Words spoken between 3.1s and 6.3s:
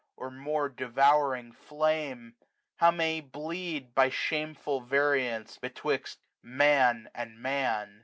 bleed, 33a By shameful variance betwixt